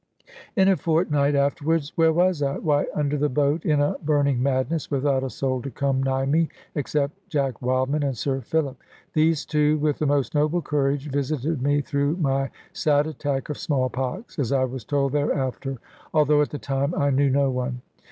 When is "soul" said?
5.29-5.61